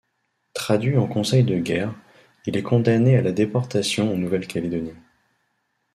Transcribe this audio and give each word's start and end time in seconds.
Traduit 0.55 0.97
en 0.97 1.05
Conseil 1.05 1.43
de 1.43 1.59
Guerre, 1.59 1.93
il 2.47 2.57
est 2.57 2.63
condamné 2.63 3.17
à 3.17 3.21
la 3.21 3.31
déportation 3.31 4.11
en 4.11 4.17
Nouvelle-Calédonie. 4.17 4.95